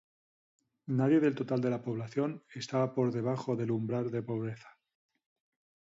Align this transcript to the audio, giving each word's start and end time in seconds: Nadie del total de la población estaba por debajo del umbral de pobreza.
Nadie 1.01 1.19
del 1.23 1.35
total 1.35 1.61
de 1.61 1.69
la 1.69 1.83
población 1.83 2.43
estaba 2.55 2.91
por 2.95 3.11
debajo 3.11 3.55
del 3.55 3.69
umbral 3.69 4.09
de 4.09 4.23
pobreza. 4.23 4.79